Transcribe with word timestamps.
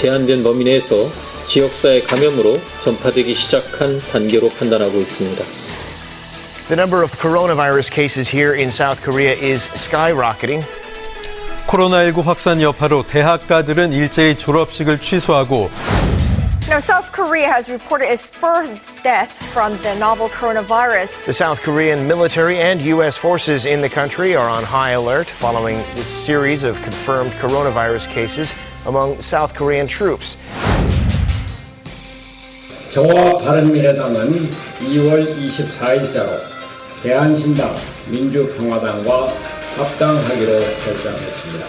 제한된 0.00 0.42
범위 0.42 0.64
내에서 0.64 0.96
지역사회 1.46 2.00
감염으로 2.00 2.56
전파되기 2.82 3.34
시작한 3.34 3.98
단계로 3.98 4.48
판단하고 4.48 4.98
있습니다. 4.98 5.44
The 6.68 6.80
number 6.80 7.02
of 7.04 7.12
coronavirus 7.20 7.92
cases 7.92 8.34
here 8.34 8.54
in 8.54 8.70
South 8.70 9.02
Korea 9.02 9.34
is 9.34 9.68
skyrocketing. 9.74 10.64
코로나19 11.66 12.24
확산 12.24 12.62
여파로 12.62 13.02
대학가들은 13.02 13.92
일제히 13.92 14.38
졸업식을 14.38 15.02
취소하고 15.02 15.68
Now, 16.70 16.78
South 16.78 17.12
Korea 17.12 17.48
has 17.48 17.68
reported 17.68 18.08
its 18.10 18.24
first 18.26 19.02
death 19.02 19.28
from 19.52 19.76
the 19.82 19.94
novel 19.98 20.28
coronavirus. 20.30 21.26
The 21.26 21.34
South 21.34 21.60
Korean 21.60 22.06
military 22.06 22.56
and 22.56 22.80
U.S. 22.96 23.18
forces 23.18 23.66
in 23.66 23.82
the 23.82 23.90
country 23.90 24.34
are 24.34 24.48
on 24.48 24.64
high 24.64 24.92
alert 24.92 25.28
following 25.28 25.76
this 25.94 26.06
series 26.06 26.64
of 26.64 26.80
confirmed 26.80 27.32
coronavirus 27.42 28.08
cases 28.08 28.54
among 28.86 29.18
South 29.20 29.54
Korean 29.56 29.86
troops. 29.86 30.36
저와 32.92 33.38
바른미래당은 33.38 34.32
2월 34.80 35.26
24일자로 35.36 36.30
대한신당 37.02 37.74
민주평화당과 38.08 39.28
합당하기로 39.76 40.52
결정했습니다. 40.84 41.66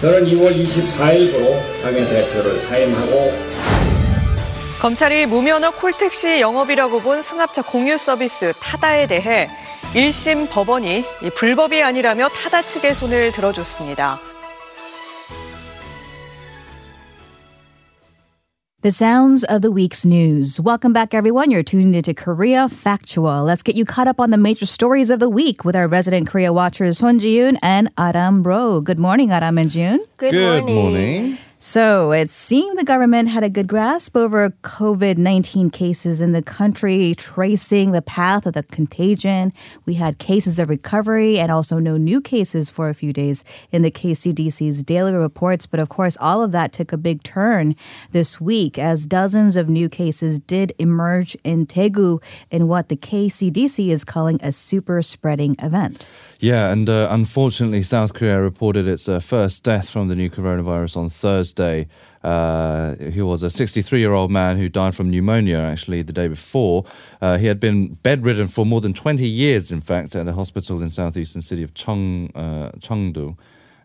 저는 0.00 0.24
2월 0.24 0.56
24일부로 0.56 1.82
당의 1.82 2.08
대표를 2.08 2.60
사임하고 2.60 3.32
검찰이 4.80 5.26
무면허 5.26 5.70
콜택시 5.72 6.40
영업이라고 6.40 7.02
본 7.02 7.22
승합차 7.22 7.62
공유 7.62 7.96
서비스 7.96 8.52
타다에 8.58 9.06
대해 9.06 9.48
1심 9.94 10.50
법원이 10.50 11.04
불법이 11.36 11.80
아니라며 11.82 12.28
타다 12.30 12.62
측의 12.62 12.94
손을 12.94 13.30
들어줬습니다. 13.30 14.31
The 18.82 18.90
sounds 18.90 19.44
of 19.44 19.62
the 19.62 19.70
week's 19.70 20.04
news. 20.04 20.58
Welcome 20.58 20.92
back, 20.92 21.14
everyone. 21.14 21.52
You're 21.52 21.62
tuned 21.62 21.94
into 21.94 22.12
Korea 22.14 22.68
Factual. 22.68 23.44
Let's 23.44 23.62
get 23.62 23.76
you 23.76 23.84
caught 23.84 24.08
up 24.08 24.18
on 24.18 24.30
the 24.30 24.36
major 24.36 24.66
stories 24.66 25.08
of 25.08 25.20
the 25.20 25.28
week 25.28 25.64
with 25.64 25.76
our 25.76 25.86
resident 25.86 26.26
Korea 26.26 26.52
watchers, 26.52 26.98
Son 26.98 27.20
Ji-yoon 27.20 27.58
and 27.62 27.92
Aram 27.96 28.42
Ro. 28.42 28.80
Good 28.80 28.98
morning, 28.98 29.30
Aram 29.30 29.56
and 29.58 29.70
June. 29.70 30.00
Good, 30.16 30.32
Good 30.32 30.64
morning. 30.64 31.38
So 31.64 32.10
it 32.10 32.32
seemed 32.32 32.76
the 32.76 32.82
government 32.82 33.28
had 33.28 33.44
a 33.44 33.48
good 33.48 33.68
grasp 33.68 34.16
over 34.16 34.50
COVID 34.50 35.16
19 35.16 35.70
cases 35.70 36.20
in 36.20 36.32
the 36.32 36.42
country, 36.42 37.14
tracing 37.16 37.92
the 37.92 38.02
path 38.02 38.46
of 38.46 38.54
the 38.54 38.64
contagion. 38.64 39.52
We 39.86 39.94
had 39.94 40.18
cases 40.18 40.58
of 40.58 40.68
recovery 40.68 41.38
and 41.38 41.52
also 41.52 41.78
no 41.78 41.96
new 41.96 42.20
cases 42.20 42.68
for 42.68 42.88
a 42.88 42.94
few 42.94 43.12
days 43.12 43.44
in 43.70 43.82
the 43.82 43.92
KCDC's 43.92 44.82
daily 44.82 45.12
reports. 45.12 45.66
But 45.66 45.78
of 45.78 45.88
course, 45.88 46.16
all 46.20 46.42
of 46.42 46.50
that 46.50 46.72
took 46.72 46.90
a 46.90 46.96
big 46.96 47.22
turn 47.22 47.76
this 48.10 48.40
week 48.40 48.76
as 48.76 49.06
dozens 49.06 49.54
of 49.54 49.68
new 49.68 49.88
cases 49.88 50.40
did 50.40 50.74
emerge 50.80 51.36
in 51.44 51.68
Daegu 51.68 52.20
in 52.50 52.66
what 52.66 52.88
the 52.88 52.96
KCDC 52.96 53.90
is 53.90 54.02
calling 54.02 54.40
a 54.42 54.50
super 54.50 55.00
spreading 55.00 55.54
event. 55.60 56.08
Yeah, 56.40 56.72
and 56.72 56.90
uh, 56.90 57.06
unfortunately, 57.12 57.84
South 57.84 58.14
Korea 58.14 58.42
reported 58.42 58.88
its 58.88 59.08
uh, 59.08 59.20
first 59.20 59.62
death 59.62 59.88
from 59.88 60.08
the 60.08 60.16
new 60.16 60.28
coronavirus 60.28 60.96
on 60.96 61.08
Thursday. 61.08 61.51
Uh, 62.22 62.94
he 62.96 63.22
was 63.22 63.42
a 63.42 63.50
63 63.50 64.00
year 64.00 64.12
old 64.12 64.30
man 64.30 64.56
who 64.56 64.68
died 64.68 64.94
from 64.94 65.10
pneumonia 65.10 65.58
actually 65.58 66.02
the 66.02 66.12
day 66.12 66.28
before. 66.28 66.84
Uh, 67.20 67.38
he 67.38 67.46
had 67.46 67.58
been 67.58 67.94
bedridden 68.02 68.48
for 68.48 68.64
more 68.64 68.80
than 68.80 68.92
20 68.92 69.26
years, 69.26 69.72
in 69.72 69.80
fact, 69.80 70.14
at 70.14 70.28
a 70.28 70.32
hospital 70.32 70.82
in 70.82 70.90
southeastern 70.90 71.42
city 71.42 71.62
of 71.62 71.74
Cheong, 71.74 72.30
uh, 72.34 72.70
Cheongdo. 72.78 73.36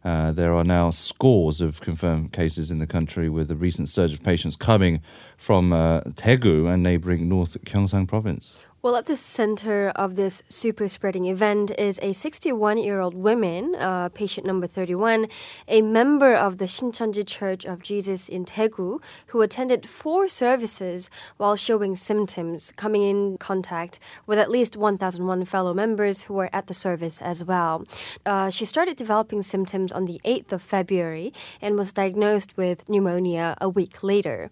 Uh, 0.04 0.32
there 0.32 0.54
are 0.54 0.64
now 0.64 0.90
scores 0.90 1.60
of 1.60 1.82
confirmed 1.82 2.32
cases 2.32 2.72
in 2.72 2.80
the 2.80 2.88
country, 2.88 3.28
with 3.28 3.52
a 3.52 3.56
recent 3.56 3.90
surge 3.90 4.14
of 4.14 4.23
patients 4.23 4.56
coming 4.56 5.02
from 5.36 5.73
uh, 5.73 6.00
and 6.26 6.83
neighboring 6.83 7.27
North 7.27 7.61
Gyeongsang 7.66 8.08
province. 8.08 8.58
Well, 8.87 8.95
at 8.95 9.08
the 9.08 9.17
center 9.17 9.92
of 9.98 10.15
this 10.15 10.43
super 10.48 10.87
spreading 10.87 11.25
event 11.25 11.71
is 11.77 11.99
a 12.02 12.14
61 12.14 12.77
year 12.77 13.02
old 13.02 13.15
woman, 13.15 13.75
uh, 13.75 14.08
patient 14.08 14.48
number 14.48 14.65
31, 14.65 15.27
a 15.67 15.81
member 15.81 16.33
of 16.33 16.58
the 16.58 16.67
Shincheonji 16.67 17.27
Church 17.27 17.65
of 17.65 17.83
Jesus 17.83 18.30
in 18.30 18.45
Daegu, 18.45 19.02
who 19.26 19.42
attended 19.42 19.89
four 19.89 20.30
services 20.30 21.09
while 21.36 21.58
showing 21.58 21.97
symptoms, 21.97 22.71
coming 22.77 23.03
in 23.03 23.37
contact 23.39 23.99
with 24.26 24.39
at 24.39 24.49
least 24.49 24.77
1,001 24.77 25.43
fellow 25.43 25.73
members 25.73 26.23
who 26.23 26.36
were 26.36 26.49
at 26.53 26.67
the 26.67 26.73
service 26.73 27.21
as 27.21 27.43
well. 27.43 27.86
Uh, 28.26 28.49
she 28.49 28.64
started 28.64 28.95
developing 28.95 29.43
symptoms 29.43 29.92
on 29.92 30.05
the 30.05 30.21
8th 30.23 30.53
of 30.53 30.61
February 30.61 31.33
and 31.61 31.76
was 31.76 31.92
diagnosed 31.92 32.55
with 32.55 32.87
pneumonia 32.87 33.58
a 33.59 33.67
week 33.67 34.02
later. 34.02 34.49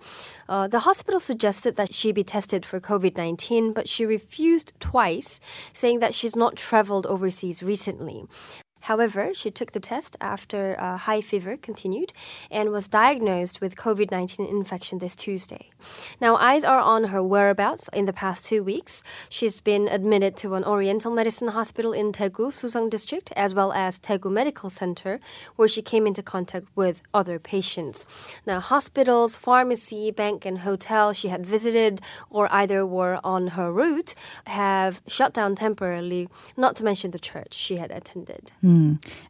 Uh, 0.49 0.67
the 0.67 0.79
hospital 0.79 1.21
suggested 1.21 1.77
that 1.77 1.93
she 1.93 2.11
be 2.11 2.21
tested 2.21 2.65
for 2.65 2.81
COVID 2.81 3.15
19, 3.15 3.71
but 3.71 3.87
she 3.87 4.05
refused 4.05 4.24
twice, 4.79 5.39
saying 5.73 5.99
that 5.99 6.13
she's 6.13 6.35
not 6.35 6.55
traveled 6.55 7.05
overseas 7.05 7.63
recently. 7.63 8.25
However, 8.85 9.33
she 9.33 9.49
took 9.49 9.71
the 9.71 9.79
test 9.79 10.15
after 10.21 10.79
uh, 10.79 10.97
high 10.97 11.21
fever 11.21 11.57
continued 11.57 12.13
and 12.51 12.69
was 12.69 12.87
diagnosed 12.87 13.59
with 13.59 13.75
COVID 13.75 14.11
19 14.11 14.45
infection 14.45 14.99
this 14.99 15.15
Tuesday. 15.15 15.71
Now, 16.21 16.35
eyes 16.35 16.63
are 16.63 16.79
on 16.79 17.05
her 17.05 17.23
whereabouts 17.23 17.89
in 17.93 18.05
the 18.05 18.13
past 18.13 18.45
two 18.45 18.63
weeks. 18.63 19.03
She's 19.27 19.59
been 19.59 19.87
admitted 19.87 20.37
to 20.37 20.53
an 20.53 20.63
Oriental 20.63 21.11
Medicine 21.11 21.47
Hospital 21.47 21.93
in 21.93 22.11
Daegu, 22.11 22.51
Suseong 22.53 22.91
District, 22.91 23.31
as 23.35 23.55
well 23.55 23.73
as 23.73 23.97
Daegu 23.97 24.31
Medical 24.31 24.69
Center, 24.69 25.19
where 25.55 25.67
she 25.67 25.81
came 25.81 26.05
into 26.05 26.21
contact 26.21 26.67
with 26.75 27.01
other 27.11 27.39
patients. 27.39 28.05
Now, 28.45 28.59
hospitals, 28.59 29.35
pharmacy, 29.35 30.11
bank, 30.11 30.45
and 30.45 30.59
hotel 30.59 31.11
she 31.11 31.29
had 31.29 31.43
visited 31.43 32.01
or 32.29 32.47
either 32.53 32.85
were 32.85 33.19
on 33.23 33.47
her 33.57 33.71
route 33.71 34.13
have 34.45 35.01
shut 35.07 35.33
down 35.33 35.55
temporarily, 35.55 36.29
not 36.55 36.75
to 36.75 36.83
mention 36.83 37.09
the 37.09 37.25
church 37.31 37.55
she 37.55 37.77
had 37.77 37.89
attended. 37.89 38.51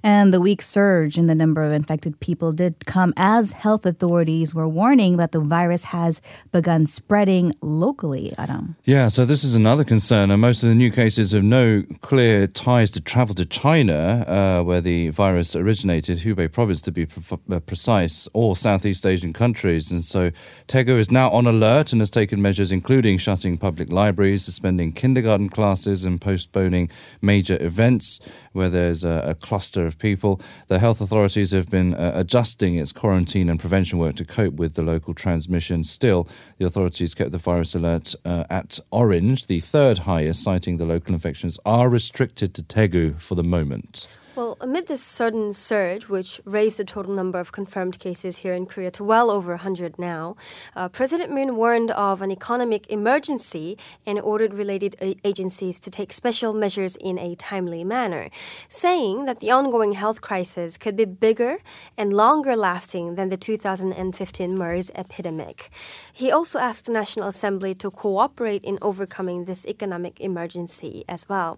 And 0.03 0.33
the 0.33 0.41
weak 0.41 0.61
surge 0.61 1.17
in 1.17 1.27
the 1.27 1.35
number 1.35 1.63
of 1.63 1.71
infected 1.71 2.19
people 2.19 2.51
did 2.51 2.85
come 2.85 3.13
as 3.17 3.51
health 3.51 3.85
authorities 3.85 4.53
were 4.53 4.67
warning 4.67 5.17
that 5.17 5.31
the 5.31 5.39
virus 5.39 5.83
has 5.85 6.21
begun 6.51 6.87
spreading 6.87 7.53
locally, 7.61 8.33
Adam. 8.37 8.75
Yeah, 8.83 9.07
so 9.09 9.25
this 9.25 9.43
is 9.43 9.55
another 9.55 9.83
concern. 9.83 10.31
And 10.31 10.41
most 10.41 10.63
of 10.63 10.69
the 10.69 10.75
new 10.75 10.91
cases 10.91 11.31
have 11.31 11.43
no 11.43 11.83
clear 12.01 12.47
ties 12.47 12.91
to 12.91 13.01
travel 13.01 13.35
to 13.35 13.45
China, 13.45 14.25
uh, 14.27 14.63
where 14.63 14.81
the 14.81 15.09
virus 15.09 15.55
originated, 15.55 16.19
Hubei 16.19 16.51
province 16.51 16.81
to 16.81 16.91
be 16.91 17.05
pre- 17.05 17.37
uh, 17.51 17.59
precise, 17.59 18.27
or 18.33 18.55
Southeast 18.55 19.05
Asian 19.05 19.33
countries. 19.33 19.91
And 19.91 20.03
so 20.03 20.31
Daegu 20.67 20.97
is 20.97 21.11
now 21.11 21.29
on 21.29 21.47
alert 21.47 21.91
and 21.91 22.01
has 22.01 22.11
taken 22.11 22.41
measures 22.41 22.71
including 22.71 23.17
shutting 23.17 23.57
public 23.57 23.91
libraries, 23.91 24.45
suspending 24.45 24.91
kindergarten 24.91 25.49
classes, 25.49 26.03
and 26.03 26.19
postponing 26.19 26.89
major 27.21 27.57
events 27.61 28.19
where 28.55 28.69
there's 28.69 29.03
a, 29.03 29.23
a 29.27 29.35
cluster 29.35 29.85
of 29.85 29.99
people. 29.99 30.41
The 30.67 30.79
health 30.79 31.01
authorities 31.01 31.51
have 31.51 31.69
been 31.69 31.93
uh, 31.93 32.13
adjusting 32.15 32.75
its 32.75 32.91
quarantine 32.91 33.49
and 33.49 33.59
prevention 33.59 33.99
work 33.99 34.15
to 34.15 34.25
cope 34.25 34.55
with 34.55 34.75
the 34.75 34.81
local 34.81 35.13
transmission. 35.13 35.83
Still, 35.83 36.27
the 36.57 36.65
authorities 36.65 37.13
kept 37.13 37.31
the 37.31 37.37
virus 37.37 37.75
alert 37.75 38.15
uh, 38.23 38.45
at 38.49 38.79
orange, 38.91 39.47
the 39.47 39.59
third 39.59 39.99
highest, 39.99 40.41
citing 40.41 40.77
the 40.77 40.85
local 40.85 41.13
infections 41.13 41.59
are 41.65 41.89
restricted 41.89 42.53
to 42.55 42.63
Daegu 42.63 43.21
for 43.21 43.35
the 43.35 43.43
moment. 43.43 44.07
Well, 44.35 44.57
amid 44.59 44.87
this 44.87 45.01
sudden 45.01 45.53
surge, 45.53 46.09
which 46.09 46.41
raised 46.43 46.75
the 46.75 46.83
total 46.83 47.13
number 47.13 47.39
of 47.39 47.53
confirmed 47.53 47.99
cases 47.99 48.35
here 48.35 48.53
in 48.53 48.65
Korea 48.65 48.91
to 48.91 49.03
well 49.05 49.31
over 49.31 49.51
100 49.51 49.97
now, 49.97 50.35
uh, 50.75 50.89
President 50.89 51.31
Moon 51.31 51.55
warned 51.55 51.91
of 51.91 52.21
an 52.21 52.31
economic 52.31 52.85
emergency 52.89 53.77
and 54.05 54.19
ordered 54.19 54.53
related 54.53 54.97
a- 55.01 55.15
agencies 55.23 55.79
to 55.79 55.89
take 55.89 56.11
special 56.11 56.53
measures 56.53 56.97
in 56.97 57.17
a 57.17 57.35
timely 57.35 57.85
manner, 57.85 58.29
saying 58.67 59.23
that 59.23 59.39
the 59.39 59.51
ongoing 59.51 59.93
health 59.93 60.19
crisis 60.19 60.75
could 60.75 60.97
be 60.97 61.05
bigger 61.05 61.59
and 61.97 62.11
longer 62.11 62.57
lasting 62.57 63.15
than 63.15 63.29
the 63.29 63.37
2015 63.37 64.57
MERS 64.57 64.91
epidemic. 64.95 65.71
He 66.11 66.29
also 66.29 66.59
asked 66.59 66.87
the 66.87 66.91
National 66.91 67.29
Assembly 67.29 67.73
to 67.75 67.89
cooperate 67.89 68.65
in 68.65 68.79
overcoming 68.81 69.45
this 69.45 69.65
economic 69.65 70.19
emergency 70.19 71.05
as 71.07 71.29
well. 71.29 71.57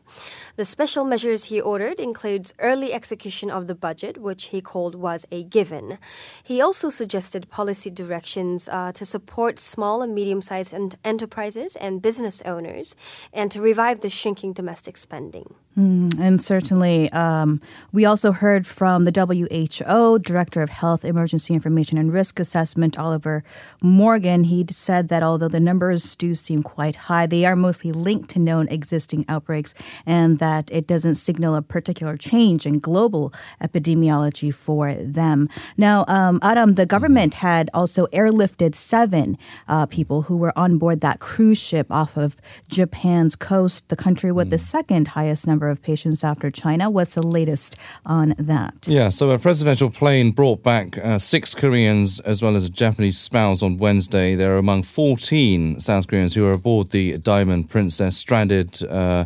The 0.57 0.65
special 0.65 1.05
measures 1.05 1.45
he 1.45 1.59
ordered 1.59 1.99
includes 1.99 2.53
early 2.67 2.91
execution 2.93 3.49
of 3.49 3.67
the 3.67 3.75
budget, 3.87 4.15
which 4.27 4.43
he 4.51 4.61
called 4.61 4.95
was 4.95 5.25
a 5.31 5.43
given. 5.57 5.97
He 6.43 6.61
also 6.61 6.89
suggested 6.89 7.49
policy 7.49 7.89
directions 7.89 8.69
uh, 8.69 8.91
to 8.93 9.05
support 9.05 9.59
small 9.59 10.01
and 10.01 10.13
medium-sized 10.13 10.73
en- 10.73 10.91
enterprises 11.03 11.75
and 11.77 12.01
business 12.01 12.41
owners, 12.53 12.95
and 13.31 13.51
to 13.51 13.61
revive 13.61 14.01
the 14.01 14.09
shrinking 14.09 14.53
domestic 14.53 14.97
spending. 14.97 15.55
And 15.77 16.41
certainly, 16.41 17.11
um, 17.11 17.61
we 17.93 18.03
also 18.03 18.31
heard 18.31 18.65
from 18.65 19.03
the 19.03 19.11
WHO 19.11 20.17
Director 20.17 20.63
of 20.63 20.71
Health, 20.71 21.05
Emergency 21.05 21.53
Information 21.53 21.99
and 21.99 22.11
Risk 22.11 22.39
Assessment, 22.39 22.97
Oliver 22.97 23.43
Morgan. 23.79 24.45
He 24.45 24.65
said 24.71 25.07
that 25.09 25.21
although 25.21 25.47
the 25.47 25.59
numbers 25.59 26.15
do 26.15 26.33
seem 26.33 26.63
quite 26.63 26.95
high, 26.95 27.27
they 27.27 27.45
are 27.45 27.55
mostly 27.55 27.91
linked 27.91 28.31
to 28.31 28.39
known 28.39 28.67
existing 28.69 29.23
outbreaks 29.29 29.75
and 30.03 30.39
that 30.39 30.67
it 30.71 30.87
doesn't 30.87 31.13
signal 31.13 31.53
a 31.53 31.61
particular 31.61 32.17
change 32.17 32.65
in 32.65 32.79
global 32.79 33.31
epidemiology 33.61 34.51
for 34.51 34.95
them. 34.95 35.47
Now, 35.77 36.05
um, 36.07 36.39
Adam, 36.41 36.73
the 36.73 36.87
government 36.87 37.35
had 37.35 37.69
also 37.75 38.07
airlifted 38.07 38.73
seven 38.73 39.37
uh, 39.67 39.85
people 39.85 40.23
who 40.23 40.37
were 40.37 40.57
on 40.57 40.79
board 40.79 41.01
that 41.01 41.19
cruise 41.19 41.59
ship 41.59 41.85
off 41.91 42.17
of 42.17 42.35
Japan's 42.67 43.35
coast, 43.35 43.89
the 43.89 43.95
country 43.95 44.31
with 44.31 44.49
the 44.49 44.57
second 44.57 45.09
highest 45.09 45.45
number 45.45 45.66
of 45.69 45.81
patients 45.81 46.23
after 46.23 46.49
China. 46.51 46.89
What's 46.89 47.15
the 47.15 47.23
latest 47.23 47.75
on 48.05 48.35
that? 48.37 48.87
Yeah, 48.87 49.09
so 49.09 49.29
a 49.31 49.39
presidential 49.39 49.89
plane 49.89 50.31
brought 50.31 50.63
back 50.63 50.97
uh, 50.97 51.19
six 51.19 51.53
Koreans 51.53 52.19
as 52.21 52.41
well 52.41 52.55
as 52.55 52.65
a 52.65 52.69
Japanese 52.69 53.17
spouse 53.17 53.61
on 53.61 53.77
Wednesday. 53.77 54.35
They're 54.35 54.57
among 54.57 54.83
14 54.83 55.79
South 55.79 56.07
Koreans 56.07 56.33
who 56.33 56.45
are 56.47 56.53
aboard 56.53 56.91
the 56.91 57.17
Diamond 57.17 57.69
Princess, 57.69 58.17
stranded. 58.17 58.83
Uh, 58.83 59.25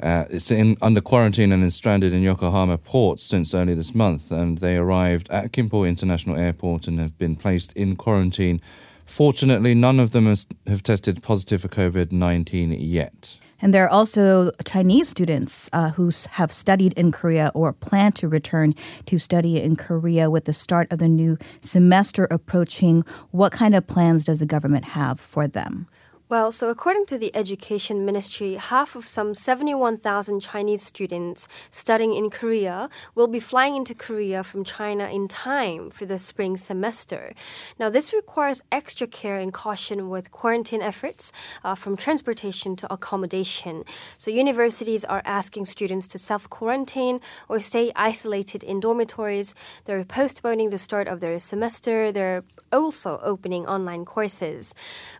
uh, 0.00 0.24
it's 0.28 0.50
in, 0.50 0.76
under 0.82 1.00
quarantine 1.00 1.52
and 1.52 1.64
is 1.64 1.74
stranded 1.74 2.12
in 2.12 2.22
Yokohama 2.22 2.76
port 2.76 3.18
since 3.18 3.54
early 3.54 3.74
this 3.74 3.94
month. 3.94 4.30
And 4.30 4.58
they 4.58 4.76
arrived 4.76 5.30
at 5.30 5.52
Kimpo 5.52 5.88
International 5.88 6.36
Airport 6.36 6.86
and 6.86 7.00
have 7.00 7.16
been 7.16 7.34
placed 7.34 7.72
in 7.72 7.96
quarantine. 7.96 8.60
Fortunately, 9.06 9.74
none 9.74 10.00
of 10.00 10.10
them 10.10 10.26
has, 10.26 10.46
have 10.66 10.82
tested 10.82 11.22
positive 11.22 11.62
for 11.62 11.68
COVID 11.68 12.12
19 12.12 12.72
yet. 12.72 13.38
And 13.60 13.72
there 13.72 13.84
are 13.84 13.90
also 13.90 14.50
Chinese 14.64 15.08
students 15.08 15.70
uh, 15.72 15.90
who 15.90 16.10
have 16.30 16.52
studied 16.52 16.92
in 16.94 17.10
Korea 17.12 17.50
or 17.54 17.72
plan 17.72 18.12
to 18.12 18.28
return 18.28 18.74
to 19.06 19.18
study 19.18 19.60
in 19.60 19.76
Korea 19.76 20.30
with 20.30 20.44
the 20.44 20.52
start 20.52 20.90
of 20.92 20.98
the 20.98 21.08
new 21.08 21.38
semester 21.60 22.26
approaching. 22.30 23.04
What 23.30 23.52
kind 23.52 23.74
of 23.74 23.86
plans 23.86 24.24
does 24.24 24.38
the 24.38 24.46
government 24.46 24.84
have 24.84 25.18
for 25.18 25.48
them? 25.48 25.88
Well, 26.28 26.50
so 26.50 26.70
according 26.70 27.06
to 27.06 27.18
the 27.18 27.30
Education 27.36 28.04
Ministry, 28.04 28.54
half 28.54 28.96
of 28.96 29.06
some 29.06 29.32
71,000 29.32 30.40
Chinese 30.40 30.82
students 30.82 31.46
studying 31.70 32.14
in 32.14 32.30
Korea 32.30 32.90
will 33.14 33.28
be 33.28 33.38
flying 33.38 33.76
into 33.76 33.94
Korea 33.94 34.42
from 34.42 34.64
China 34.64 35.06
in 35.06 35.28
time 35.28 35.88
for 35.88 36.04
the 36.04 36.18
spring 36.18 36.56
semester. 36.56 37.32
Now, 37.78 37.90
this 37.90 38.12
requires 38.12 38.64
extra 38.72 39.06
care 39.06 39.38
and 39.38 39.54
caution 39.54 40.08
with 40.10 40.32
quarantine 40.32 40.82
efforts 40.82 41.32
uh, 41.62 41.76
from 41.76 41.96
transportation 41.96 42.74
to 42.74 42.92
accommodation. 42.92 43.84
So, 44.16 44.32
universities 44.32 45.04
are 45.04 45.22
asking 45.24 45.66
students 45.66 46.08
to 46.08 46.18
self 46.18 46.50
quarantine 46.50 47.20
or 47.48 47.60
stay 47.60 47.92
isolated 47.94 48.64
in 48.64 48.80
dormitories. 48.80 49.54
They're 49.84 50.04
postponing 50.04 50.70
the 50.70 50.78
start 50.78 51.06
of 51.06 51.20
their 51.20 51.38
semester. 51.38 52.10
They're 52.10 52.42
also 52.72 53.20
opening 53.22 53.64
online 53.66 54.04
courses. 54.04 54.74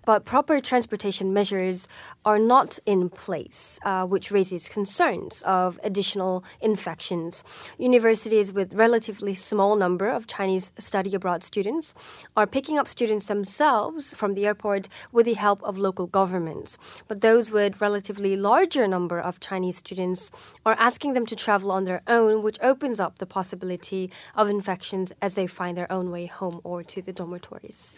But 0.04 0.24
proper 0.24 0.60
transportation 0.60 0.95
measures 1.32 1.88
are 2.24 2.38
not 2.38 2.78
in 2.86 3.08
place, 3.08 3.78
uh, 3.84 4.04
which 4.04 4.30
raises 4.30 4.68
concerns 4.68 5.42
of 5.42 5.78
additional 5.82 6.44
infections. 6.60 7.44
Universities 7.78 8.52
with 8.52 8.74
relatively 8.74 9.34
small 9.34 9.76
number 9.76 10.08
of 10.08 10.26
Chinese 10.26 10.72
study 10.78 11.14
abroad 11.14 11.44
students 11.44 11.94
are 12.36 12.46
picking 12.46 12.78
up 12.78 12.88
students 12.88 13.26
themselves 13.26 14.14
from 14.14 14.34
the 14.34 14.46
airport 14.46 14.88
with 15.12 15.26
the 15.26 15.34
help 15.34 15.62
of 15.62 15.78
local 15.78 16.06
governments. 16.06 16.78
But 17.08 17.20
those 17.20 17.50
with 17.50 17.80
relatively 17.80 18.36
larger 18.36 18.88
number 18.88 19.20
of 19.20 19.40
Chinese 19.40 19.76
students 19.76 20.30
are 20.64 20.76
asking 20.78 21.12
them 21.12 21.26
to 21.26 21.36
travel 21.36 21.70
on 21.70 21.84
their 21.84 22.02
own, 22.06 22.42
which 22.42 22.58
opens 22.62 23.00
up 23.00 23.18
the 23.18 23.26
possibility 23.26 24.10
of 24.34 24.48
infections 24.48 25.12
as 25.20 25.34
they 25.34 25.46
find 25.46 25.76
their 25.76 25.90
own 25.92 26.10
way 26.10 26.26
home 26.26 26.60
or 26.64 26.82
to 26.82 27.02
the 27.02 27.12
dormitories. 27.12 27.96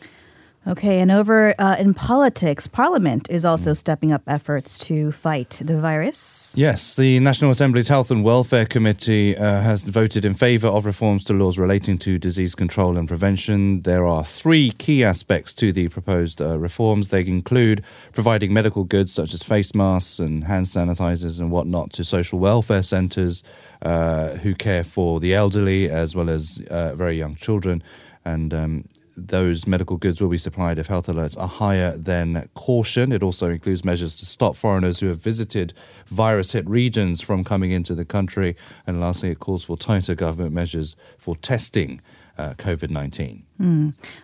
Okay, 0.67 1.01
and 1.01 1.11
over 1.11 1.55
uh, 1.59 1.77
in 1.79 1.95
politics, 1.95 2.67
Parliament 2.67 3.31
is 3.31 3.45
also 3.45 3.73
stepping 3.73 4.13
up 4.13 4.23
efforts 4.27 4.77
to 4.79 5.13
fight 5.13 5.59
the 5.63 5.81
virus. 5.81 6.53
Yes, 6.57 6.97
the 6.97 7.21
National 7.21 7.51
Assembly's 7.51 7.89
Health 7.89 8.11
and 8.11 8.23
Welfare 8.23 8.67
Committee 8.67 9.37
uh, 9.37 9.63
has 9.63 9.85
voted 9.85 10.25
in 10.25 10.35
favour 10.35 10.67
of 10.67 10.85
reforms 10.85 11.25
to 11.25 11.33
laws 11.33 11.59
relating 11.59 11.97
to 11.99 12.19
disease 12.19 12.55
control 12.55 12.99
and 12.99 13.09
prevention. 13.09 13.83
There 13.83 14.05
are 14.05 14.25
three 14.25 14.73
key 14.73 15.05
aspects 15.05 15.55
to 15.55 15.73
the 15.73 15.89
proposed 15.89 16.43
uh, 16.43 16.59
reforms. 16.59 17.09
They 17.09 17.25
include 17.25 17.83
providing 18.13 18.53
medical 18.53 18.85
goods 18.85 19.13
such 19.13 19.33
as 19.33 19.43
face 19.43 19.75
masks 19.75 20.19
and 20.19 20.45
hand 20.45 20.67
sanitizers 20.67 21.39
and 21.39 21.51
whatnot 21.51 21.93
to 21.95 22.05
social 22.05 22.41
welfare 22.41 22.83
centres 22.83 23.43
uh, 23.83 24.31
who 24.31 24.55
care 24.55 24.85
for 24.85 25.19
the 25.21 25.35
elderly 25.35 25.89
as 25.89 26.15
well 26.15 26.29
as 26.29 26.61
uh, 26.71 26.95
very 26.95 27.17
young 27.17 27.37
children. 27.37 27.83
And 28.25 28.53
um, 28.53 28.85
those 29.27 29.67
medical 29.67 29.97
goods 29.97 30.21
will 30.21 30.29
be 30.29 30.39
supplied 30.39 30.79
if 30.79 30.87
health 30.87 31.07
alerts 31.07 31.39
are 31.39 31.49
higher 31.49 31.97
than 31.97 32.49
caution. 32.55 33.13
It 33.13 33.23
also 33.23 33.51
includes 33.51 33.85
measures 33.85 34.17
to 34.17 34.27
stop 34.27 34.57
foreigners 34.57 35.01
who 35.01 35.09
have 35.09 35.19
visited 35.19 35.73
virus 36.07 36.53
hit 36.53 36.69
regions 36.69 37.21
from 37.21 37.45
coming 37.45 37.73
into 37.73 37.95
the 37.95 38.05
country. 38.05 38.57
And 38.87 39.01
lastly, 39.01 39.31
it 39.31 39.39
calls 39.39 39.65
for 39.65 39.77
tighter 39.77 40.15
government 40.15 40.53
measures 40.53 40.97
for 41.19 41.37
testing 41.37 42.01
uh, 42.37 42.55
COVID 42.55 42.91
19. 42.91 43.48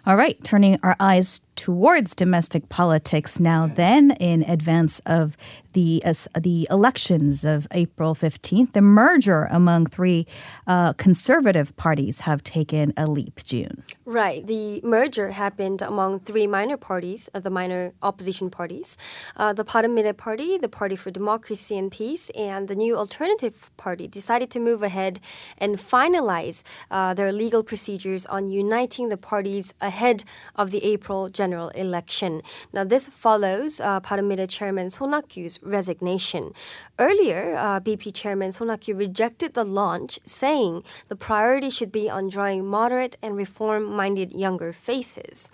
All 0.06 0.16
right, 0.16 0.42
turning 0.44 0.78
our 0.82 0.96
eyes 1.00 1.40
towards 1.56 2.14
domestic 2.14 2.68
politics 2.68 3.38
now, 3.38 3.66
then, 3.66 4.12
in 4.12 4.42
advance 4.42 5.00
of 5.06 5.36
the 5.72 6.02
uh, 6.04 6.14
the 6.38 6.66
elections 6.70 7.44
of 7.44 7.66
April 7.72 8.14
15th, 8.14 8.72
the 8.72 8.82
merger 8.82 9.48
among 9.50 9.86
three 9.86 10.26
uh, 10.66 10.92
conservative 10.94 11.76
parties 11.76 12.20
have 12.20 12.42
taken 12.42 12.92
a 12.96 13.06
leap, 13.06 13.42
June. 13.44 13.82
Right. 14.04 14.46
The 14.46 14.80
merger 14.82 15.30
happened 15.30 15.82
among 15.82 16.20
three 16.20 16.46
minor 16.46 16.76
parties, 16.76 17.28
uh, 17.34 17.40
the 17.40 17.50
minor 17.50 17.92
opposition 18.02 18.50
parties 18.50 18.96
uh, 19.36 19.52
the 19.52 19.64
Bareunmirae 19.64 20.16
Party, 20.16 20.58
the 20.58 20.68
Party 20.68 20.96
for 20.96 21.10
Democracy 21.10 21.76
and 21.76 21.90
Peace, 21.90 22.30
and 22.30 22.68
the 22.68 22.74
New 22.74 22.96
Alternative 22.96 23.70
Party 23.76 24.06
decided 24.08 24.50
to 24.50 24.60
move 24.60 24.82
ahead 24.82 25.20
and 25.58 25.76
finalize 25.76 26.62
uh, 26.90 27.14
their 27.14 27.32
legal 27.32 27.62
procedures 27.62 28.26
on 28.26 28.48
uniting 28.48 29.08
the 29.08 29.16
parties 29.24 29.74
ahead 29.80 30.22
of 30.54 30.70
the 30.70 30.84
April 30.84 31.28
general 31.28 31.70
election. 31.70 32.42
Now, 32.72 32.84
this 32.84 33.08
follows 33.08 33.80
uh, 33.80 34.00
Bareunmirae 34.00 34.48
Chairman 34.48 34.90
Sohn 34.90 35.12
Hak-kyu's 35.12 35.58
resignation. 35.62 36.52
Earlier, 36.98 37.56
uh, 37.56 37.80
BP 37.80 38.14
Chairman 38.14 38.52
Sohn 38.52 38.68
Hak-kyu 38.68 38.94
rejected 38.94 39.54
the 39.54 39.64
launch, 39.64 40.20
saying 40.24 40.84
the 41.08 41.16
priority 41.16 41.70
should 41.70 41.90
be 41.90 42.08
on 42.08 42.28
drawing 42.28 42.64
moderate 42.66 43.16
and 43.22 43.36
reform 43.36 43.84
minded 43.84 44.30
younger 44.30 44.72
faces. 44.72 45.50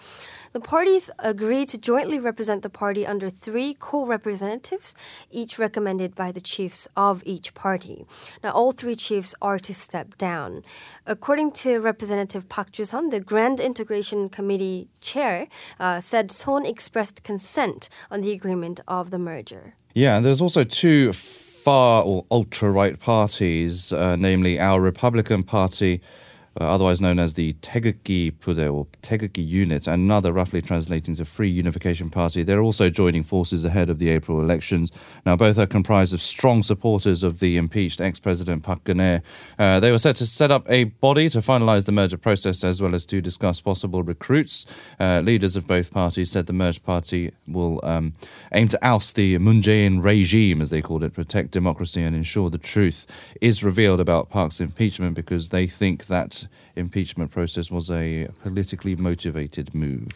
The 0.53 0.61
parties 0.61 1.13
agreed 1.21 1.69
to 1.69 1.79
jointly 1.79 2.19
represent 2.19 2.63
the 2.63 2.71
party 2.71 3.07
under 3.07 3.31
three 3.31 3.75
co 3.75 4.05
representatives, 4.05 4.97
each 5.31 5.61
recommended 5.61 6.17
by 6.17 6.33
the 6.33 6.41
chiefs 6.41 6.89
of 6.97 7.23
each 7.25 7.55
party. 7.55 8.05
Now, 8.43 8.51
all 8.51 8.73
three 8.73 8.97
chiefs 8.97 9.33
are 9.41 9.61
to 9.61 9.73
step 9.73 10.19
down. 10.19 10.65
According 11.07 11.53
to 11.63 11.79
Representative 11.79 12.49
Park 12.49 12.73
Joo-sun, 12.73 13.11
the 13.11 13.21
Grand 13.21 13.61
Integration 13.61 14.29
Committee 14.29 14.89
chair 15.01 15.47
uh, 15.79 16.01
said 16.01 16.33
Son 16.33 16.67
expressed 16.67 17.23
consent 17.23 17.89
on 18.11 18.23
the 18.23 18.33
agreement 18.33 18.81
of 18.89 19.11
the 19.11 19.19
merger. 19.19 19.75
Yeah, 19.95 20.17
and 20.17 20.27
there's 20.27 20.43
also 20.43 20.65
two 20.65 21.13
far 21.13 22.03
or 22.03 22.25
ultra 22.31 22.73
right 22.73 22.99
parties, 22.99 23.93
uh, 23.93 24.17
namely 24.17 24.59
our 24.59 24.81
Republican 24.81 25.45
Party. 25.45 26.01
Uh, 26.61 26.65
otherwise 26.65 27.01
known 27.01 27.19
as 27.19 27.35
the 27.35 27.55
Taegukgi 27.63 28.33
Pude 28.39 28.71
or 28.71 28.87
Taegukgi 29.03 29.47
Unit, 29.47 29.87
another 29.87 30.31
roughly 30.31 30.61
translating 30.61 31.17
to 31.17 31.25
Free 31.25 31.49
Unification 31.49 32.11
Party. 32.11 32.43
They're 32.43 32.61
also 32.61 32.91
joining 32.91 33.23
forces 33.23 33.65
ahead 33.65 33.89
of 33.89 33.99
the 33.99 34.11
April 34.11 34.43
elections. 34.43 34.93
Now, 35.25 35.37
both 35.37 35.59
are 35.59 35.67
comprised 35.67 36.13
of 36.13 36.21
strong 36.21 36.63
supporters 36.63 37.23
of 37.23 37.41
the 37.41 37.57
impeached 37.57 38.03
ex-president 38.03 38.63
Park 38.63 38.85
Geun-hye. 38.85 39.23
Uh, 39.59 39.81
they 39.81 39.91
were 39.91 39.99
set 39.99 40.17
to 40.17 40.27
set 40.27 40.51
up 40.51 40.71
a 40.71 40.85
body 40.85 41.31
to 41.31 41.39
finalize 41.39 41.87
the 41.87 41.93
merger 41.93 42.19
process 42.19 42.63
as 42.63 42.83
well 42.83 42.95
as 42.95 43.07
to 43.07 43.23
discuss 43.23 43.63
possible 43.63 44.03
recruits. 44.03 44.67
Uh, 44.99 45.21
leaders 45.21 45.57
of 45.57 45.67
both 45.67 45.91
parties 45.91 46.31
said 46.31 46.45
the 46.45 46.53
merged 46.53 46.83
party 46.85 47.33
will 47.49 47.81
um, 47.85 48.13
aim 48.53 48.69
to 48.69 48.79
oust 48.87 49.15
the 49.15 49.39
Moon 49.39 49.63
Jae-in 49.63 50.03
regime, 50.03 50.61
as 50.61 50.69
they 50.69 50.83
called 50.83 51.05
it, 51.05 51.15
protect 51.15 51.53
democracy 51.53 52.03
and 52.03 52.15
ensure 52.15 52.51
the 52.51 52.59
truth 52.59 53.07
is 53.41 53.65
revealed 53.65 53.99
about 53.99 54.29
Park's 54.29 54.61
impeachment 54.61 55.15
because 55.15 55.49
they 55.49 55.67
think 55.67 56.07
that 56.09 56.47
impeachment 56.77 57.31
process 57.31 57.71
was 57.71 57.91
a 57.91 58.29
politically 58.43 58.97
motivated 58.97 59.75
move. 59.75 60.09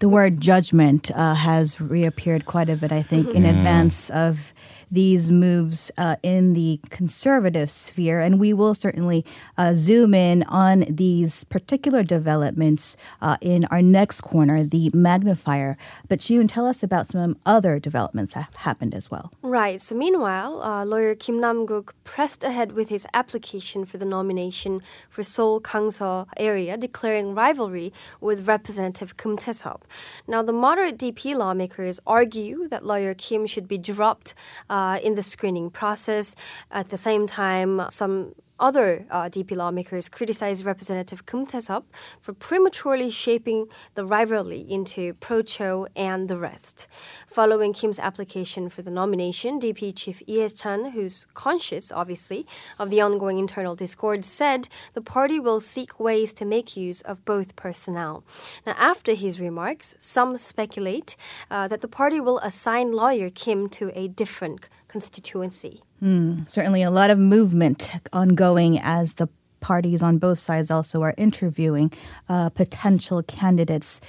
The 0.00 0.08
word 0.08 0.40
judgment 0.40 1.12
uh, 1.12 1.34
has 1.34 1.80
reappeared 1.80 2.44
quite 2.44 2.68
a 2.68 2.76
bit, 2.76 2.90
I 2.90 3.02
think, 3.02 3.34
in 3.34 3.44
advance 3.44 4.10
of 4.10 4.51
these 4.92 5.30
moves 5.30 5.90
uh, 5.96 6.16
in 6.22 6.52
the 6.52 6.78
conservative 6.90 7.70
sphere, 7.70 8.20
and 8.20 8.38
we 8.38 8.52
will 8.52 8.74
certainly 8.74 9.24
uh, 9.56 9.72
zoom 9.74 10.12
in 10.12 10.42
on 10.44 10.84
these 10.88 11.44
particular 11.44 12.02
developments 12.02 12.96
uh, 13.22 13.38
in 13.40 13.64
our 13.70 13.80
next 13.80 14.20
corner, 14.20 14.62
the 14.62 14.90
magnifier. 14.92 15.78
But 16.08 16.18
Jiyoon, 16.18 16.52
tell 16.52 16.66
us 16.66 16.82
about 16.82 17.06
some 17.06 17.38
other 17.46 17.78
developments 17.78 18.34
that 18.34 18.42
have 18.42 18.54
happened 18.54 18.94
as 18.94 19.10
well. 19.10 19.32
Right. 19.40 19.80
So 19.80 19.94
meanwhile, 19.94 20.62
uh, 20.62 20.84
lawyer 20.84 21.14
Kim 21.14 21.40
Nam-guk 21.40 21.94
pressed 22.04 22.44
ahead 22.44 22.72
with 22.72 22.90
his 22.90 23.06
application 23.14 23.86
for 23.86 23.96
the 23.96 24.04
nomination 24.04 24.82
for 25.08 25.22
Seoul 25.22 25.58
Gangseo 25.60 26.26
area, 26.36 26.76
declaring 26.76 27.34
rivalry 27.34 27.94
with 28.20 28.46
Representative 28.46 29.16
Kim 29.16 29.38
Tae-sop. 29.38 29.86
Now, 30.26 30.42
the 30.42 30.52
moderate 30.52 30.98
DP 30.98 31.34
lawmakers 31.34 31.98
argue 32.06 32.68
that 32.68 32.84
lawyer 32.84 33.14
Kim 33.14 33.46
should 33.46 33.66
be 33.66 33.78
dropped 33.78 34.34
uh, 34.68 34.81
Uh, 34.82 34.98
in 35.08 35.14
the 35.14 35.22
screening 35.22 35.70
process. 35.70 36.34
At 36.72 36.88
the 36.88 36.96
same 36.96 37.24
time, 37.28 37.72
some 37.90 38.34
other 38.62 39.04
uh, 39.10 39.24
DP 39.24 39.56
lawmakers 39.56 40.08
criticized 40.08 40.64
Representative 40.64 41.26
Kim 41.26 41.44
Tae-sop 41.44 41.84
for 42.20 42.32
prematurely 42.32 43.10
shaping 43.10 43.66
the 43.96 44.06
rivalry 44.06 44.60
into 44.60 45.14
pro-Cho 45.14 45.88
and 45.96 46.28
the 46.28 46.38
rest. 46.38 46.86
Following 47.26 47.72
Kim's 47.72 47.98
application 47.98 48.68
for 48.68 48.82
the 48.82 48.90
nomination, 48.90 49.58
DP 49.58 49.94
chief 49.94 50.22
Lee 50.28 50.38
Hae-chan, 50.38 50.92
who's 50.92 51.26
conscious, 51.34 51.90
obviously, 51.90 52.46
of 52.78 52.88
the 52.90 53.00
ongoing 53.00 53.40
internal 53.40 53.74
discord, 53.74 54.24
said 54.24 54.68
the 54.94 55.02
party 55.02 55.40
will 55.40 55.60
seek 55.60 55.98
ways 55.98 56.32
to 56.34 56.44
make 56.44 56.76
use 56.76 57.00
of 57.00 57.24
both 57.24 57.56
personnel. 57.56 58.22
Now, 58.64 58.76
after 58.78 59.14
his 59.14 59.40
remarks, 59.40 59.96
some 59.98 60.38
speculate 60.38 61.16
uh, 61.50 61.66
that 61.66 61.80
the 61.80 61.88
party 61.88 62.20
will 62.20 62.38
assign 62.38 62.92
lawyer 62.92 63.28
Kim 63.28 63.68
to 63.70 63.90
a 63.98 64.06
different 64.06 64.68
constituency. 64.86 65.82
Mm, 66.02 66.50
certainly 66.50 66.82
a 66.82 66.90
lot 66.90 67.10
of 67.10 67.18
movement 67.18 67.90
ongoing 68.12 68.78
as 68.80 69.14
the 69.14 69.28
parties 69.60 70.02
on 70.02 70.18
both 70.18 70.40
sides 70.40 70.70
also 70.70 71.02
are 71.02 71.14
interviewing 71.16 71.92
uh, 72.28 72.50
potential 72.50 73.22
candidates 73.22 74.00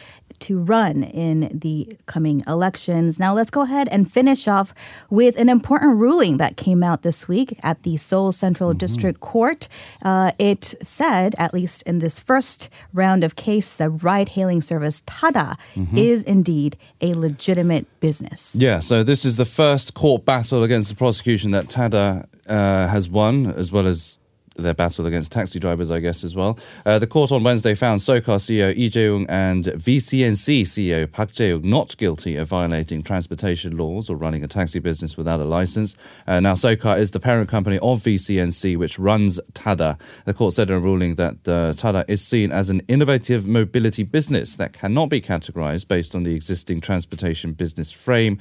to 0.43 0.59
run 0.59 1.03
in 1.03 1.49
the 1.53 1.97
coming 2.05 2.41
elections. 2.47 3.19
Now, 3.19 3.33
let's 3.33 3.49
go 3.49 3.61
ahead 3.61 3.87
and 3.89 4.11
finish 4.11 4.47
off 4.47 4.73
with 5.09 5.37
an 5.37 5.49
important 5.49 5.97
ruling 5.97 6.37
that 6.37 6.57
came 6.57 6.83
out 6.83 7.01
this 7.01 7.27
week 7.27 7.57
at 7.63 7.83
the 7.83 7.97
Seoul 7.97 8.31
Central 8.31 8.71
mm-hmm. 8.71 8.77
District 8.77 9.19
Court. 9.19 9.67
Uh, 10.03 10.31
it 10.37 10.75
said, 10.83 11.35
at 11.37 11.53
least 11.53 11.81
in 11.83 11.99
this 11.99 12.19
first 12.19 12.69
round 12.93 13.23
of 13.23 13.35
case, 13.35 13.73
the 13.73 13.89
ride 13.89 14.29
hailing 14.29 14.61
service 14.61 15.01
Tada 15.07 15.57
mm-hmm. 15.75 15.97
is 15.97 16.23
indeed 16.23 16.77
a 17.01 17.13
legitimate 17.13 17.85
business. 17.99 18.55
Yeah, 18.55 18.79
so 18.79 19.03
this 19.03 19.25
is 19.25 19.37
the 19.37 19.45
first 19.45 19.93
court 19.93 20.25
battle 20.25 20.63
against 20.63 20.89
the 20.89 20.95
prosecution 20.95 21.51
that 21.51 21.67
Tada 21.67 22.25
uh, 22.47 22.87
has 22.87 23.09
won, 23.09 23.47
as 23.47 23.71
well 23.71 23.87
as 23.87 24.19
their 24.55 24.73
battle 24.73 25.05
against 25.05 25.31
taxi 25.31 25.59
drivers, 25.59 25.89
I 25.89 25.99
guess, 25.99 26.23
as 26.23 26.35
well. 26.35 26.57
Uh, 26.85 26.99
the 26.99 27.07
court 27.07 27.31
on 27.31 27.43
Wednesday 27.43 27.73
found 27.73 28.01
SOCAR 28.01 28.37
CEO 28.37 28.75
Lee 28.75 28.89
Jae-woong 28.89 29.25
and 29.29 29.65
VCNC 29.65 30.61
CEO 30.61 31.11
Park 31.11 31.31
Jae-wook 31.31 31.63
not 31.63 31.95
guilty 31.97 32.35
of 32.35 32.47
violating 32.47 33.03
transportation 33.03 33.77
laws 33.77 34.09
or 34.09 34.15
running 34.15 34.43
a 34.43 34.47
taxi 34.47 34.79
business 34.79 35.17
without 35.17 35.39
a 35.39 35.45
license. 35.45 35.95
Uh, 36.27 36.39
now, 36.39 36.53
SOCAR 36.53 36.97
is 36.99 37.11
the 37.11 37.19
parent 37.19 37.49
company 37.49 37.79
of 37.79 38.03
VCNC, 38.03 38.77
which 38.77 38.99
runs 38.99 39.39
TADA. 39.53 39.97
The 40.25 40.33
court 40.33 40.53
said 40.53 40.69
in 40.69 40.75
a 40.75 40.79
ruling 40.79 41.15
that 41.15 41.47
uh, 41.47 41.73
TADA 41.73 42.05
is 42.07 42.25
seen 42.25 42.51
as 42.51 42.69
an 42.69 42.81
innovative 42.87 43.47
mobility 43.47 44.03
business 44.03 44.55
that 44.55 44.73
cannot 44.73 45.09
be 45.09 45.21
categorized 45.21 45.87
based 45.87 46.15
on 46.15 46.23
the 46.23 46.35
existing 46.35 46.81
transportation 46.81 47.53
business 47.53 47.91
frame. 47.91 48.39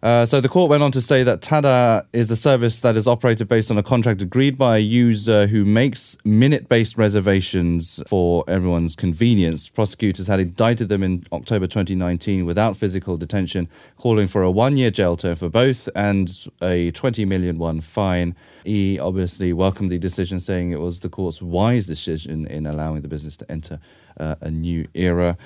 Uh, 0.00 0.24
so 0.24 0.40
the 0.40 0.48
court 0.48 0.70
went 0.70 0.80
on 0.80 0.92
to 0.92 1.00
say 1.00 1.24
that 1.24 1.40
Tada 1.40 2.06
is 2.12 2.30
a 2.30 2.36
service 2.36 2.80
that 2.80 2.96
is 2.96 3.08
operated 3.08 3.48
based 3.48 3.68
on 3.68 3.78
a 3.78 3.82
contract 3.82 4.22
agreed 4.22 4.56
by 4.56 4.76
a 4.76 4.80
user 4.80 5.48
who 5.48 5.64
makes 5.64 6.16
minute-based 6.24 6.96
reservations 6.96 8.00
for 8.06 8.44
everyone's 8.46 8.94
convenience. 8.94 9.68
Prosecutors 9.68 10.28
had 10.28 10.38
indicted 10.38 10.88
them 10.88 11.02
in 11.02 11.24
October 11.32 11.66
2019 11.66 12.46
without 12.46 12.76
physical 12.76 13.16
detention, 13.16 13.68
calling 13.96 14.28
for 14.28 14.42
a 14.42 14.50
one-year 14.52 14.92
jail 14.92 15.16
term 15.16 15.34
for 15.34 15.48
both 15.48 15.88
and 15.96 16.46
a 16.62 16.92
20 16.92 17.24
million 17.24 17.58
won 17.58 17.80
fine. 17.80 18.36
He 18.64 19.00
obviously 19.00 19.52
welcomed 19.52 19.90
the 19.90 19.98
decision, 19.98 20.38
saying 20.38 20.70
it 20.70 20.80
was 20.80 21.00
the 21.00 21.08
court's 21.08 21.42
wise 21.42 21.86
decision 21.86 22.46
in 22.46 22.66
allowing 22.66 23.02
the 23.02 23.08
business 23.08 23.36
to 23.38 23.50
enter 23.50 23.80
uh, 24.20 24.36
a 24.40 24.50
new 24.50 24.86
era. 24.94 25.36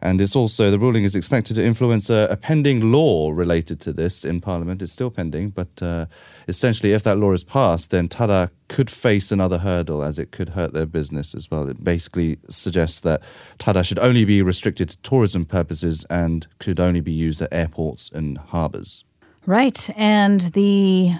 And 0.00 0.20
it's 0.20 0.36
also, 0.36 0.70
the 0.70 0.78
ruling 0.78 1.04
is 1.04 1.14
expected 1.14 1.54
to 1.54 1.64
influence 1.64 2.08
a, 2.08 2.28
a 2.30 2.36
pending 2.36 2.92
law 2.92 3.30
related 3.30 3.80
to 3.80 3.92
this 3.92 4.24
in 4.24 4.40
Parliament. 4.40 4.82
It's 4.82 4.92
still 4.92 5.10
pending, 5.10 5.50
but 5.50 5.82
uh, 5.82 6.06
essentially, 6.46 6.92
if 6.92 7.02
that 7.02 7.18
law 7.18 7.32
is 7.32 7.44
passed, 7.44 7.90
then 7.90 8.08
Tada 8.08 8.50
could 8.68 8.90
face 8.90 9.32
another 9.32 9.58
hurdle 9.58 10.02
as 10.02 10.18
it 10.18 10.30
could 10.30 10.50
hurt 10.50 10.72
their 10.72 10.86
business 10.86 11.34
as 11.34 11.50
well. 11.50 11.68
It 11.68 11.82
basically 11.82 12.38
suggests 12.48 13.00
that 13.00 13.22
Tada 13.58 13.84
should 13.84 13.98
only 13.98 14.24
be 14.24 14.42
restricted 14.42 14.90
to 14.90 14.96
tourism 14.98 15.44
purposes 15.44 16.04
and 16.10 16.46
could 16.58 16.78
only 16.78 17.00
be 17.00 17.12
used 17.12 17.42
at 17.42 17.52
airports 17.52 18.10
and 18.12 18.38
harbours. 18.38 19.04
Right. 19.46 19.88
And 19.96 20.42
the 20.52 21.12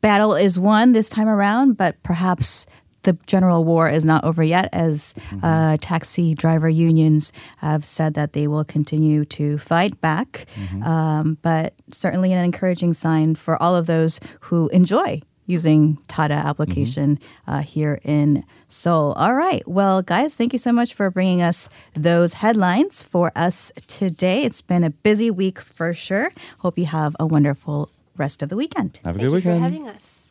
battle 0.00 0.34
is 0.34 0.58
won 0.58 0.92
this 0.92 1.08
time 1.08 1.28
around, 1.28 1.76
but 1.76 2.00
perhaps 2.02 2.66
the 3.04 3.16
general 3.26 3.64
war 3.64 3.88
is 3.88 4.04
not 4.04 4.24
over 4.24 4.42
yet, 4.42 4.68
as 4.72 5.14
mm-hmm. 5.14 5.44
uh, 5.44 5.76
taxi 5.80 6.34
driver 6.34 6.68
unions 6.68 7.32
have 7.58 7.84
said 7.84 8.14
that 8.14 8.32
they 8.32 8.48
will 8.48 8.64
continue 8.64 9.24
to 9.26 9.58
fight 9.58 10.00
back. 10.00 10.46
Mm-hmm. 10.54 10.82
Um, 10.82 11.38
but 11.42 11.74
certainly 11.92 12.32
an 12.32 12.44
encouraging 12.44 12.94
sign 12.94 13.34
for 13.34 13.62
all 13.62 13.76
of 13.76 13.86
those 13.86 14.20
who 14.40 14.68
enjoy 14.68 15.20
using 15.46 15.98
Tada 16.08 16.42
application 16.42 17.16
mm-hmm. 17.16 17.50
uh, 17.50 17.60
here 17.60 18.00
in 18.02 18.44
Seoul. 18.68 19.12
All 19.12 19.34
right. 19.34 19.66
Well, 19.68 20.02
guys, 20.02 20.34
thank 20.34 20.52
you 20.52 20.58
so 20.58 20.72
much 20.72 20.94
for 20.94 21.10
bringing 21.10 21.42
us 21.42 21.68
those 21.94 22.34
headlines 22.34 23.02
for 23.02 23.30
us 23.36 23.70
today. 23.86 24.44
It's 24.44 24.62
been 24.62 24.84
a 24.84 24.90
busy 24.90 25.30
week 25.30 25.60
for 25.60 25.92
sure. 25.92 26.30
Hope 26.58 26.78
you 26.78 26.86
have 26.86 27.14
a 27.20 27.26
wonderful 27.26 27.90
rest 28.16 28.42
of 28.42 28.48
the 28.48 28.56
weekend. 28.56 29.00
Have 29.04 29.16
a 29.16 29.18
thank 29.18 29.30
good 29.30 29.36
weekend. 29.36 29.58
for 29.58 29.62
having 29.62 29.88
us. 29.88 30.23